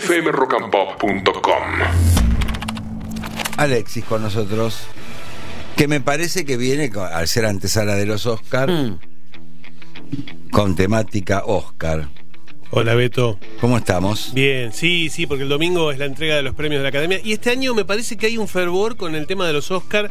fmrockandpop.com. 0.00 1.62
Alexis 3.56 4.04
con 4.04 4.22
nosotros, 4.22 4.78
que 5.76 5.88
me 5.88 6.00
parece 6.00 6.44
que 6.44 6.56
viene, 6.56 6.90
al 7.12 7.26
ser 7.28 7.46
antesala 7.46 7.94
de 7.94 8.06
los 8.06 8.26
Oscar, 8.26 8.70
Mm. 8.70 8.98
con 10.50 10.76
temática 10.76 11.42
Oscar. 11.46 12.08
Hola 12.70 12.94
Beto. 12.94 13.38
¿Cómo 13.60 13.78
estamos? 13.78 14.34
Bien, 14.34 14.72
sí, 14.72 15.08
sí, 15.08 15.26
porque 15.26 15.44
el 15.44 15.48
domingo 15.48 15.90
es 15.92 15.98
la 15.98 16.04
entrega 16.04 16.36
de 16.36 16.42
los 16.42 16.54
premios 16.54 16.80
de 16.80 16.82
la 16.82 16.88
Academia. 16.90 17.20
Y 17.24 17.32
este 17.32 17.50
año 17.50 17.74
me 17.74 17.84
parece 17.84 18.16
que 18.16 18.26
hay 18.26 18.36
un 18.38 18.48
fervor 18.48 18.96
con 18.96 19.14
el 19.14 19.26
tema 19.26 19.46
de 19.46 19.52
los 19.52 19.70
Oscar 19.70 20.10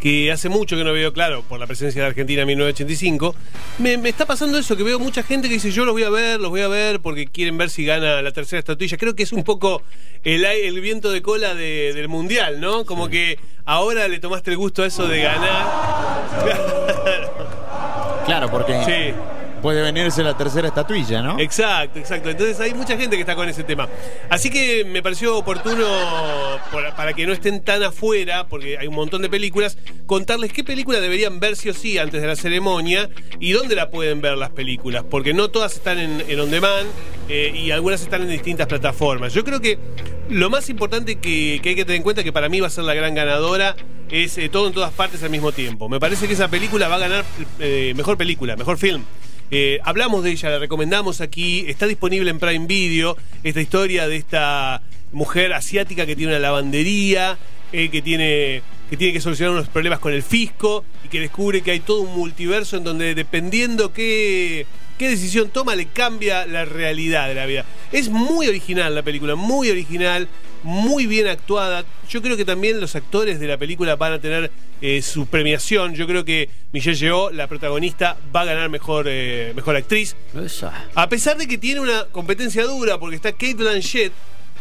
que 0.00 0.32
hace 0.32 0.48
mucho 0.48 0.76
que 0.76 0.84
no 0.84 0.92
veo 0.92 1.12
claro 1.12 1.42
por 1.48 1.60
la 1.60 1.66
presencia 1.66 2.00
de 2.02 2.08
Argentina 2.08 2.40
en 2.42 2.48
1985. 2.48 3.34
Me, 3.78 3.98
me 3.98 4.08
está 4.08 4.24
pasando 4.26 4.56
eso, 4.58 4.76
que 4.76 4.82
veo 4.82 4.98
mucha 4.98 5.22
gente 5.22 5.48
que 5.48 5.54
dice 5.54 5.70
yo 5.70 5.84
los 5.84 5.92
voy 5.92 6.04
a 6.04 6.10
ver, 6.10 6.40
los 6.40 6.50
voy 6.50 6.62
a 6.62 6.68
ver 6.68 7.00
porque 7.00 7.26
quieren 7.26 7.58
ver 7.58 7.68
si 7.70 7.84
gana 7.84 8.22
la 8.22 8.32
tercera 8.32 8.58
estatuilla. 8.60 8.96
Creo 8.96 9.14
que 9.14 9.22
es 9.24 9.32
un 9.32 9.44
poco 9.44 9.82
el, 10.24 10.80
viento 10.80 11.10
de 11.10 11.20
cola 11.22 11.54
de- 11.54 11.92
del 11.94 12.08
Mundial, 12.08 12.60
¿no? 12.60 12.84
Como 12.86 13.08
que 13.08 13.38
ahora 13.66 14.08
le 14.08 14.18
tomaste 14.18 14.50
el 14.50 14.56
gusto 14.56 14.82
a 14.82 14.86
eso 14.86 15.06
de 15.06 15.22
ganar. 15.22 15.66
Claro, 18.26 18.50
porque 18.50 18.72
sí. 18.84 19.14
Puede 19.60 19.82
venirse 19.82 20.22
la 20.22 20.36
tercera 20.36 20.68
estatuilla, 20.68 21.22
¿no? 21.22 21.38
Exacto, 21.38 21.98
exacto. 21.98 22.30
Entonces 22.30 22.58
hay 22.60 22.74
mucha 22.74 22.96
gente 22.96 23.16
que 23.16 23.20
está 23.20 23.34
con 23.34 23.48
ese 23.48 23.62
tema. 23.64 23.88
Así 24.28 24.50
que 24.50 24.84
me 24.84 25.02
pareció 25.02 25.36
oportuno, 25.36 25.84
por- 26.70 26.94
para 26.94 27.12
que 27.12 27.26
no 27.26 27.32
estén 27.32 27.62
tan 27.62 27.82
afuera, 27.82 28.46
porque 28.48 28.78
hay 28.78 28.86
un 28.86 28.94
montón 28.94 29.22
de 29.22 29.28
películas, 29.28 29.78
contarles 30.06 30.52
qué 30.52 30.64
película 30.64 31.00
deberían 31.00 31.40
ver 31.40 31.56
sí 31.56 31.68
o 31.68 31.74
sí 31.74 31.98
antes 31.98 32.20
de 32.20 32.26
la 32.26 32.36
ceremonia 32.36 33.08
y 33.38 33.52
dónde 33.52 33.74
la 33.74 33.90
pueden 33.90 34.20
ver 34.20 34.36
las 34.36 34.50
películas, 34.50 35.04
porque 35.08 35.32
no 35.34 35.48
todas 35.48 35.74
están 35.74 35.98
en, 35.98 36.24
en 36.28 36.40
on 36.40 36.50
demand 36.50 36.86
eh, 37.28 37.52
y 37.54 37.70
algunas 37.70 38.00
están 38.02 38.22
en 38.22 38.28
distintas 38.30 38.66
plataformas. 38.66 39.32
Yo 39.34 39.44
creo 39.44 39.60
que 39.60 39.78
lo 40.28 40.48
más 40.50 40.68
importante 40.68 41.16
que, 41.18 41.60
que 41.62 41.70
hay 41.70 41.74
que 41.74 41.84
tener 41.84 41.96
en 41.96 42.02
cuenta, 42.02 42.22
que 42.24 42.32
para 42.32 42.48
mí 42.48 42.60
va 42.60 42.68
a 42.68 42.70
ser 42.70 42.84
la 42.84 42.94
gran 42.94 43.14
ganadora, 43.14 43.76
es 44.10 44.38
eh, 44.38 44.48
todo 44.48 44.66
en 44.66 44.72
todas 44.72 44.92
partes 44.92 45.22
al 45.22 45.30
mismo 45.30 45.52
tiempo. 45.52 45.88
Me 45.88 46.00
parece 46.00 46.26
que 46.26 46.32
esa 46.34 46.48
película 46.48 46.88
va 46.88 46.96
a 46.96 46.98
ganar 46.98 47.24
eh, 47.60 47.92
mejor 47.96 48.16
película, 48.16 48.56
mejor 48.56 48.76
film. 48.78 49.04
Eh, 49.50 49.80
hablamos 49.82 50.22
de 50.22 50.30
ella, 50.30 50.50
la 50.50 50.58
recomendamos 50.60 51.20
aquí, 51.20 51.64
está 51.66 51.86
disponible 51.86 52.30
en 52.30 52.38
Prime 52.38 52.66
Video, 52.66 53.16
esta 53.42 53.60
historia 53.60 54.06
de 54.06 54.16
esta 54.16 54.80
mujer 55.12 55.52
asiática 55.52 56.06
que 56.06 56.14
tiene 56.14 56.32
una 56.32 56.38
lavandería, 56.38 57.36
eh, 57.72 57.88
que 57.88 58.00
tiene 58.00 58.62
que 58.88 58.96
tiene 58.96 59.12
que 59.12 59.20
solucionar 59.20 59.52
unos 59.54 59.68
problemas 59.68 60.00
con 60.00 60.12
el 60.12 60.22
fisco 60.22 60.84
y 61.04 61.08
que 61.08 61.20
descubre 61.20 61.62
que 61.62 61.70
hay 61.70 61.80
todo 61.80 62.00
un 62.00 62.16
multiverso 62.16 62.76
en 62.76 62.82
donde 62.82 63.14
dependiendo 63.14 63.92
qué, 63.92 64.66
qué 65.00 65.08
decisión 65.08 65.48
toma 65.48 65.74
le 65.76 65.86
cambia 65.86 66.46
la 66.46 66.66
realidad 66.66 67.26
de 67.26 67.34
la 67.34 67.46
vida. 67.46 67.64
Es 67.90 68.10
muy 68.10 68.48
original 68.48 68.94
la 68.94 69.02
película, 69.02 69.34
muy 69.34 69.70
original, 69.70 70.28
muy 70.62 71.06
bien 71.06 71.26
actuada. 71.26 71.86
Yo 72.10 72.20
creo 72.20 72.36
que 72.36 72.44
también 72.44 72.82
los 72.82 72.94
actores 72.94 73.40
de 73.40 73.48
la 73.48 73.56
película 73.56 73.96
van 73.96 74.12
a 74.12 74.20
tener 74.20 74.50
eh, 74.82 75.00
su 75.00 75.24
premiación. 75.26 75.94
Yo 75.94 76.06
creo 76.06 76.26
que 76.26 76.50
Michelle 76.72 76.98
Yeoh, 76.98 77.30
la 77.30 77.46
protagonista, 77.46 78.18
va 78.36 78.42
a 78.42 78.44
ganar 78.44 78.68
mejor, 78.68 79.06
eh, 79.08 79.54
mejor 79.56 79.74
actriz. 79.74 80.16
A 80.94 81.08
pesar 81.08 81.38
de 81.38 81.48
que 81.48 81.56
tiene 81.56 81.80
una 81.80 82.04
competencia 82.12 82.64
dura, 82.64 83.00
porque 83.00 83.16
está 83.16 83.32
Kate 83.32 83.54
Blanchett 83.54 84.12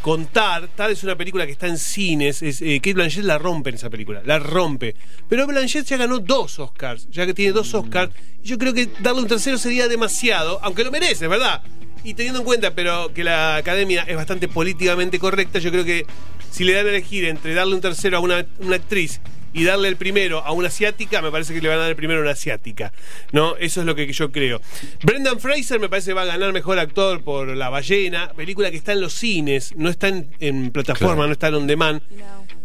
con 0.00 0.26
Tar. 0.26 0.68
Tar 0.68 0.90
es 0.90 1.02
una 1.04 1.16
película 1.16 1.46
que 1.46 1.52
está 1.52 1.66
en 1.66 1.78
cines. 1.78 2.42
Es, 2.42 2.62
eh, 2.62 2.80
Kate 2.80 2.94
Blanchett 2.94 3.24
la 3.24 3.38
rompe 3.38 3.70
en 3.70 3.76
esa 3.76 3.90
película, 3.90 4.22
la 4.24 4.38
rompe. 4.38 4.94
Pero 5.28 5.46
Blanchett 5.46 5.86
ya 5.86 5.96
ganó 5.96 6.18
dos 6.18 6.58
Oscars, 6.58 7.08
ya 7.10 7.26
que 7.26 7.34
tiene 7.34 7.52
dos 7.52 7.72
Oscars. 7.74 8.12
Y 8.42 8.48
yo 8.48 8.58
creo 8.58 8.72
que 8.72 8.88
darle 9.00 9.22
un 9.22 9.28
tercero 9.28 9.58
sería 9.58 9.88
demasiado, 9.88 10.58
aunque 10.62 10.84
lo 10.84 10.90
merece, 10.90 11.28
¿verdad? 11.28 11.62
Y 12.02 12.14
teniendo 12.14 12.40
en 12.40 12.46
cuenta, 12.46 12.74
pero 12.74 13.12
que 13.12 13.24
la 13.24 13.56
academia 13.56 14.02
es 14.02 14.16
bastante 14.16 14.48
políticamente 14.48 15.18
correcta, 15.18 15.58
yo 15.58 15.70
creo 15.70 15.84
que 15.84 16.06
si 16.50 16.64
le 16.64 16.72
dan 16.72 16.86
a 16.86 16.88
elegir 16.90 17.26
entre 17.26 17.54
darle 17.54 17.74
un 17.74 17.80
tercero 17.80 18.16
a 18.16 18.20
una, 18.20 18.46
una 18.60 18.76
actriz 18.76 19.20
y 19.52 19.64
darle 19.64 19.88
el 19.88 19.96
primero 19.96 20.38
a 20.44 20.52
una 20.52 20.68
asiática, 20.68 21.20
me 21.22 21.30
parece 21.30 21.52
que 21.54 21.60
le 21.60 21.68
van 21.68 21.78
a 21.78 21.80
dar 21.82 21.90
el 21.90 21.96
primero 21.96 22.20
a 22.20 22.22
una 22.22 22.30
asiática. 22.32 22.92
¿No? 23.32 23.56
Eso 23.56 23.80
es 23.80 23.86
lo 23.86 23.94
que 23.94 24.12
yo 24.12 24.30
creo. 24.30 24.60
Brendan 25.02 25.40
Fraser 25.40 25.80
me 25.80 25.88
parece 25.88 26.10
que 26.10 26.14
va 26.14 26.22
a 26.22 26.26
ganar 26.26 26.52
mejor 26.52 26.78
actor 26.78 27.22
por 27.22 27.48
La 27.48 27.68
Ballena, 27.68 28.32
película 28.34 28.70
que 28.70 28.76
está 28.76 28.92
en 28.92 29.00
los 29.00 29.12
cines, 29.14 29.74
no 29.76 29.88
está 29.88 30.08
en, 30.08 30.30
en 30.40 30.70
plataforma, 30.70 31.14
Claro. 31.14 31.26
no 31.28 31.32
está 31.32 31.48
en 31.48 31.54
on 31.54 31.66
demand. 31.66 32.02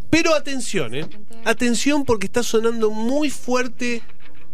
Pero 0.10 0.34
atención, 0.36 0.96
¿eh? 0.96 1.06
Atención 1.44 2.06
porque 2.06 2.28
está 2.28 2.44
sonando 2.44 2.92
muy 2.92 3.30
fuerte 3.30 4.02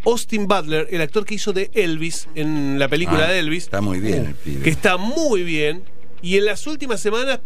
Austin 0.06 0.48
Butler, 0.48 0.88
el 0.90 1.02
actor 1.02 1.26
que 1.26 1.36
hizo 1.36 1.54
de 1.54 1.70
Elvis 1.74 2.28
en 2.34 2.80
la 2.80 2.88
película 2.88 3.26
Ah, 3.28 3.32
de 3.32 3.40
Elvis. 3.40 3.66
Está 3.66 3.82
muy 3.82 4.00
bien 4.00 4.26
el 4.28 4.36
pibe. 4.36 4.64
Que 4.64 4.70
está 4.72 4.98
muy 4.98 5.44
bien. 5.44 5.84
Y 6.24 6.38
en 6.38 6.46
las 6.46 6.66
últimas 6.66 7.00
semanas, 7.02 7.40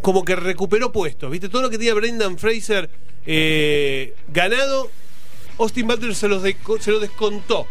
como 0.00 0.24
que 0.24 0.36
recuperó 0.36 0.92
puestos. 0.92 1.30
¿Viste? 1.30 1.48
Todo 1.48 1.62
lo 1.62 1.70
que 1.70 1.78
tenía 1.78 1.94
Brendan 1.94 2.38
Fraser 2.38 2.88
eh, 3.26 4.14
ganado, 4.28 4.90
Austin 5.58 5.86
Butler 5.86 6.14
se, 6.14 6.28
los 6.28 6.42
deco- 6.42 6.80
se 6.80 6.90
lo 6.90 7.00
descontó. 7.00 7.66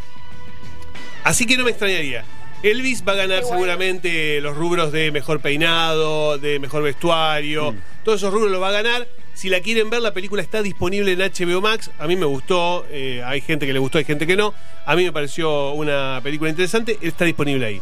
Así 1.24 1.46
que 1.46 1.58
no 1.58 1.64
me 1.64 1.72
extrañaría. 1.72 2.24
Elvis 2.64 3.04
va 3.08 3.14
a 3.14 3.16
ganar 3.16 3.44
seguramente 3.44 4.40
los 4.42 4.56
rubros 4.56 4.92
de 4.92 5.12
mejor 5.12 5.40
peinado, 5.40 6.38
de 6.38 6.60
mejor 6.60 6.84
vestuario. 6.84 7.76
Todos 8.04 8.20
esos 8.22 8.32
rubros 8.34 8.52
los 8.52 8.62
va 8.62 8.70
a 8.70 8.72
ganar. 8.72 9.08
Si 9.34 9.50
la 9.50 9.62
quieren 9.62 9.90
ver, 9.90 10.02
la 10.02 10.14
película 10.14 10.42
está 10.44 10.62
disponible 10.62 11.12
en 11.14 11.20
HBO 11.20 11.62
Max. 11.62 11.90
A 11.98 12.06
mí 12.06 12.16
me 12.16 12.26
gustó. 12.26 12.86
eh, 12.92 13.24
hay 13.26 13.42
gente 13.42 13.66
que 13.66 13.74
le 13.74 13.80
gustó, 13.80 13.98
hay 13.98 14.04
gente 14.06 14.28
que 14.28 14.36
no. 14.36 14.54
A 14.86 14.96
mí 14.96 15.04
me 15.04 15.12
pareció 15.12 15.72
una 15.72 16.20
película 16.24 16.50
interesante. 16.52 16.98
Está 17.02 17.26
disponible 17.26 17.66
ahí. 17.66 17.82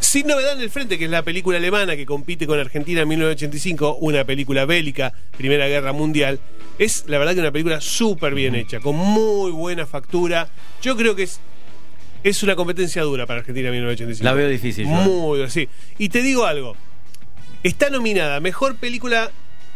Sin 0.00 0.26
novedad 0.26 0.52
en 0.54 0.60
el 0.62 0.70
frente, 0.70 0.98
que 0.98 1.04
es 1.06 1.10
la 1.10 1.22
película 1.22 1.56
alemana 1.58 1.96
que 1.96 2.04
compite 2.04 2.46
con 2.46 2.58
Argentina 2.58 3.02
en 3.02 3.08
1985, 3.08 3.96
una 4.00 4.24
película 4.24 4.64
bélica, 4.66 5.12
Primera 5.36 5.66
Guerra 5.68 5.92
Mundial. 5.92 6.40
Es 6.80 7.04
la 7.08 7.18
verdad 7.18 7.34
que 7.34 7.40
una 7.40 7.52
película 7.52 7.78
súper 7.82 8.34
bien 8.34 8.54
hecha, 8.54 8.80
con 8.80 8.96
muy 8.96 9.50
buena 9.50 9.84
factura. 9.84 10.48
Yo 10.80 10.96
creo 10.96 11.14
que 11.14 11.24
es, 11.24 11.38
es 12.24 12.42
una 12.42 12.56
competencia 12.56 13.02
dura 13.02 13.26
para 13.26 13.40
Argentina 13.40 13.68
en 13.68 13.74
1985. 13.74 14.24
La 14.24 14.32
veo 14.32 14.48
difícil. 14.48 14.86
yo. 14.86 14.90
Muy 14.90 15.42
así. 15.42 15.68
Y 15.98 16.08
te 16.08 16.22
digo 16.22 16.46
algo. 16.46 16.74
Está 17.62 17.90
nominada 17.90 18.40
mejor 18.40 18.76
película 18.76 19.30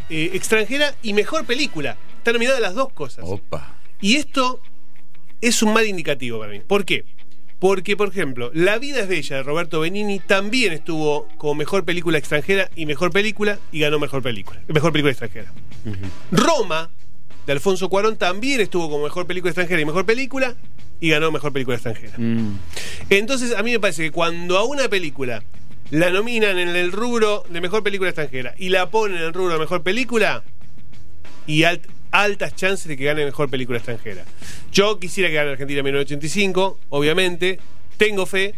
eh, 0.08 0.30
extranjera 0.32 0.94
y 1.02 1.12
mejor 1.12 1.44
película. 1.44 1.98
Está 2.16 2.32
nominada 2.32 2.58
las 2.58 2.74
dos 2.74 2.90
cosas. 2.94 3.26
Opa. 3.28 3.76
Y 4.00 4.16
esto 4.16 4.62
es 5.42 5.62
un 5.62 5.74
mal 5.74 5.86
indicativo 5.86 6.38
para 6.38 6.52
mí. 6.52 6.60
¿Por 6.60 6.86
qué? 6.86 7.04
Porque, 7.58 7.98
por 7.98 8.08
ejemplo, 8.08 8.50
La 8.54 8.78
vida 8.78 9.00
es 9.00 9.08
bella 9.08 9.36
de 9.36 9.42
Roberto 9.42 9.80
Benini 9.80 10.20
también 10.20 10.72
estuvo 10.72 11.28
como 11.36 11.54
mejor 11.54 11.84
película 11.84 12.16
extranjera 12.16 12.70
y 12.74 12.86
mejor 12.86 13.10
película 13.10 13.58
y 13.72 13.80
ganó 13.80 13.98
mejor 13.98 14.22
película. 14.22 14.58
Mejor 14.68 14.90
película 14.90 15.10
extranjera. 15.10 15.52
Roma 16.32 16.90
de 17.46 17.52
Alfonso 17.52 17.88
Cuarón 17.88 18.16
también 18.16 18.60
estuvo 18.60 18.88
como 18.90 19.04
mejor 19.04 19.26
película 19.26 19.50
extranjera 19.50 19.80
y 19.80 19.84
mejor 19.84 20.06
película 20.06 20.54
y 21.00 21.10
ganó 21.10 21.30
mejor 21.30 21.52
película 21.52 21.76
extranjera. 21.76 22.14
Mm. 22.16 22.58
Entonces, 23.10 23.54
a 23.54 23.62
mí 23.62 23.72
me 23.72 23.80
parece 23.80 24.02
que 24.04 24.10
cuando 24.10 24.56
a 24.58 24.64
una 24.64 24.88
película 24.88 25.42
la 25.90 26.08
nominan 26.10 26.58
en 26.58 26.68
el 26.70 26.92
rubro 26.92 27.44
de 27.50 27.60
mejor 27.60 27.82
película 27.82 28.08
extranjera 28.10 28.54
y 28.56 28.70
la 28.70 28.90
ponen 28.90 29.18
en 29.18 29.24
el 29.24 29.32
rubro 29.34 29.52
de 29.54 29.58
mejor 29.60 29.82
película, 29.82 30.42
y 31.46 31.60
alt- 31.62 31.86
altas 32.10 32.54
chances 32.56 32.88
de 32.88 32.96
que 32.96 33.04
gane 33.04 33.24
mejor 33.24 33.50
película 33.50 33.76
extranjera. 33.78 34.24
Yo 34.72 34.98
quisiera 34.98 35.28
que 35.28 35.34
gane 35.34 35.50
Argentina 35.50 35.80
en 35.80 35.84
1985, 35.84 36.78
obviamente, 36.88 37.58
tengo 37.98 38.24
fe, 38.24 38.54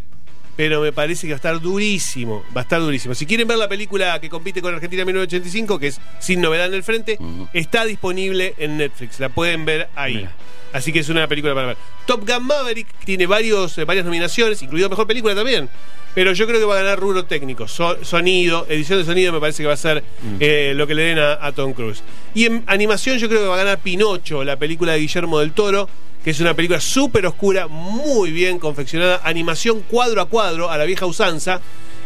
pero 0.57 0.81
me 0.81 0.93
parece 0.93 1.27
que 1.27 1.33
va 1.33 1.37
a 1.37 1.37
estar 1.37 1.61
durísimo, 1.61 2.45
va 2.57 2.63
a 2.63 2.65
estar 2.65 2.81
durísimo. 2.81 3.15
Si 3.15 3.27
quieren 3.27 3.47
ver 3.47 3.59
la 3.59 3.69
película 3.69 4.19
que 4.21 4.29
compite 4.31 4.63
con 4.63 4.75
Argentina 4.75 5.03
en 5.03 5.07
1985, 5.09 5.79
que 5.79 5.89
es 5.89 6.01
Sin 6.19 6.41
Novedad 6.41 6.67
en 6.67 6.75
el 6.75 6.83
Frente, 6.83 7.19
está 7.53 7.85
disponible 7.85 8.55
en 8.59 8.79
Netflix, 8.79 9.21
la 9.21 9.29
pueden 9.29 9.65
ver 9.65 9.89
ahí. 9.95 10.17
Mira. 10.17 10.33
Así 10.73 10.93
que 10.93 10.99
es 10.99 11.09
una 11.09 11.27
película 11.27 11.55
para 11.55 11.69
ver. 11.69 11.77
Top 12.07 12.29
Gun 12.29 12.45
Maverick 12.47 12.89
tiene 13.05 13.27
varios, 13.27 13.79
eh, 13.79 13.85
varias 13.85 14.05
nominaciones, 14.05 14.61
incluido 14.63 14.91
Mejor 14.91 15.07
Película 15.07 15.35
también. 15.35 15.71
Pero 16.15 16.33
yo 16.33 16.47
creo 16.47 16.59
que 16.59 16.67
va 16.67 16.75
a 16.79 16.83
ganar 16.83 16.99
rubro 16.99 17.25
técnico. 17.25 17.67
So- 17.69 18.05
sonido, 18.05 18.67
edición 18.69 18.99
de 18.99 19.05
sonido 19.05 19.33
me 19.33 19.41
parece 19.41 19.63
que 19.63 19.69
va 19.69 19.75
a 19.75 19.79
ser 19.79 20.03
eh, 20.41 20.73
lo 20.75 20.87
que 20.87 20.95
le 20.95 21.03
den 21.03 21.19
a, 21.19 21.35
a 21.35 21.53
Tom 21.53 21.73
Cruise. 21.73 22.03
Y 22.35 22.45
en 22.47 22.63
animación 22.67 23.17
yo 23.19 23.29
creo 23.29 23.43
que 23.43 23.47
va 23.49 23.55
a 23.55 23.59
ganar 23.59 23.79
Pinocho, 23.79 24.45
la 24.45 24.57
película 24.59 24.93
de 24.93 24.99
Guillermo 24.99 25.39
del 25.39 25.53
Toro, 25.53 25.89
que 26.27 26.33
es 26.33 26.41
una 26.41 26.55
película 26.55 26.81
súper 26.81 27.25
oscura, 27.25 27.69
muy 27.69 28.33
bien 28.33 28.59
confeccionada, 28.59 29.21
animación 29.23 29.83
cuadro 29.83 30.21
a 30.21 30.25
cuadro, 30.25 30.69
a 30.69 30.77
la 30.77 30.85
vieja 30.85 31.07
usanza. 31.07 31.61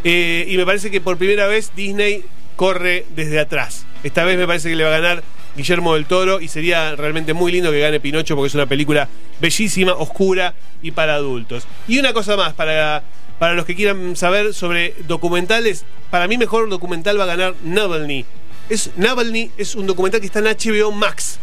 Eh, 0.04 0.44
y 0.46 0.58
me 0.58 0.66
parece 0.66 0.90
que 0.90 1.00
por 1.00 1.16
primera 1.16 1.46
vez 1.46 1.72
Disney 1.74 2.22
corre 2.54 3.06
desde 3.16 3.40
atrás. 3.40 3.86
Esta 4.04 4.24
vez 4.24 4.36
me 4.36 4.46
parece 4.46 4.68
que 4.68 4.76
le 4.76 4.84
va 4.84 4.90
a 4.90 5.00
ganar 5.00 5.22
Guillermo 5.56 5.94
del 5.94 6.04
Toro 6.04 6.38
y 6.42 6.48
sería 6.48 6.94
realmente 6.96 7.32
muy 7.32 7.50
lindo 7.50 7.70
que 7.70 7.80
gane 7.80 7.98
Pinocho 7.98 8.36
porque 8.36 8.48
es 8.48 8.54
una 8.54 8.66
película 8.66 9.08
bellísima, 9.40 9.94
oscura 9.94 10.52
y 10.82 10.90
para 10.90 11.14
adultos. 11.14 11.66
Y 11.88 11.98
una 11.98 12.12
cosa 12.12 12.36
más, 12.36 12.52
para, 12.52 13.02
para 13.38 13.54
los 13.54 13.64
que 13.64 13.74
quieran 13.74 14.16
saber 14.16 14.52
sobre 14.52 14.96
documentales, 15.08 15.86
para 16.10 16.28
mí 16.28 16.36
mejor 16.36 16.68
documental 16.68 17.18
va 17.18 17.24
a 17.24 17.28
ganar 17.28 17.54
Navalny. 17.64 18.26
Es, 18.68 18.90
Navalny 18.98 19.50
es 19.56 19.76
un 19.76 19.86
documental 19.86 20.20
que 20.20 20.26
está 20.26 20.40
en 20.40 20.44
HBO 20.44 20.92
Max. 20.92 21.38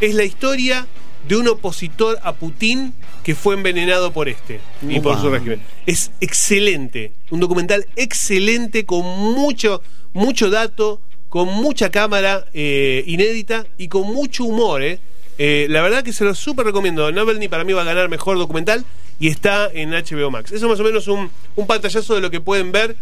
Es 0.00 0.14
la 0.14 0.22
historia 0.22 0.86
de 1.28 1.36
un 1.36 1.48
opositor 1.48 2.18
a 2.22 2.32
Putin 2.34 2.94
que 3.22 3.34
fue 3.34 3.54
envenenado 3.54 4.12
por 4.12 4.28
este 4.28 4.60
y 4.88 5.00
por 5.00 5.20
su 5.20 5.30
régimen. 5.30 5.62
Es 5.86 6.10
excelente, 6.20 7.12
un 7.30 7.40
documental 7.40 7.86
excelente 7.96 8.84
con 8.84 9.04
mucho 9.04 9.82
mucho 10.12 10.50
dato, 10.50 11.00
con 11.28 11.48
mucha 11.48 11.90
cámara 11.90 12.46
eh, 12.52 13.04
inédita 13.06 13.64
y 13.78 13.88
con 13.88 14.06
mucho 14.12 14.44
humor. 14.44 14.82
Eh. 14.82 14.98
Eh, 15.38 15.66
la 15.70 15.80
verdad 15.82 16.02
que 16.02 16.12
se 16.12 16.24
lo 16.24 16.34
súper 16.34 16.66
recomiendo. 16.66 17.10
Novelny 17.10 17.48
para 17.48 17.64
mí 17.64 17.72
va 17.72 17.82
a 17.82 17.84
ganar 17.84 18.08
mejor 18.08 18.38
documental 18.38 18.84
y 19.18 19.28
está 19.28 19.70
en 19.72 19.90
HBO 19.90 20.30
Max. 20.30 20.52
Eso 20.52 20.66
es 20.66 20.70
más 20.70 20.80
o 20.80 20.84
menos 20.84 21.08
un, 21.08 21.30
un 21.56 21.66
pantallazo 21.66 22.14
de 22.14 22.20
lo 22.20 22.30
que 22.30 22.40
pueden 22.40 22.72
ver 22.72 22.96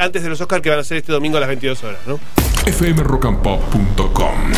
antes 0.00 0.22
de 0.22 0.28
los 0.28 0.40
Oscars 0.40 0.62
que 0.62 0.70
van 0.70 0.78
a 0.78 0.84
ser 0.84 0.98
este 0.98 1.12
domingo 1.12 1.36
a 1.36 1.40
las 1.40 1.48
22 1.48 1.84
horas. 1.84 2.00
¿no? 2.06 2.18
fmrockandpop.com 2.72 4.52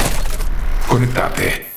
Conectate. 0.89 1.75